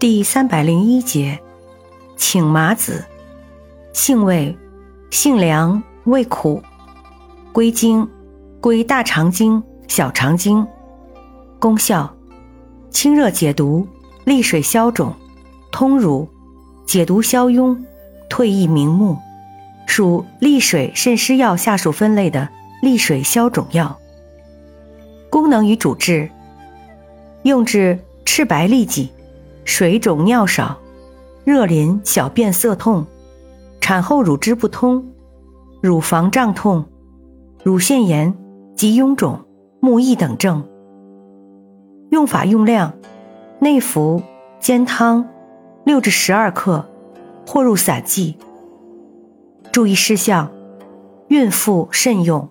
[0.00, 1.38] 第三百零一节，
[2.16, 3.04] 请麻子，
[3.92, 4.56] 性味，
[5.10, 6.62] 性凉，味苦，
[7.52, 8.08] 归经，
[8.62, 10.66] 归大肠经、小肠经。
[11.58, 12.10] 功效，
[12.88, 13.86] 清热解毒，
[14.24, 15.14] 利水消肿，
[15.70, 16.26] 通乳，
[16.86, 17.76] 解毒消痈，
[18.30, 19.18] 退翳明目，
[19.86, 22.48] 属利水渗湿药下属分类的。
[22.80, 23.98] 利水消肿药。
[25.28, 26.30] 功能与主治，
[27.42, 29.10] 用治赤白痢疾。
[29.64, 30.76] 水肿尿少、
[31.44, 33.06] 热淋、小便涩痛、
[33.80, 35.04] 产后乳汁不通、
[35.80, 36.84] 乳房胀痛、
[37.62, 38.34] 乳腺炎
[38.76, 39.38] 及臃肿、
[39.80, 40.64] 目翳等症。
[42.10, 42.92] 用法用量：
[43.60, 44.22] 内服
[44.58, 45.28] 煎汤，
[45.84, 46.84] 六至十二克，
[47.46, 48.36] 或入散剂。
[49.70, 50.50] 注意事项：
[51.28, 52.48] 孕妇慎用。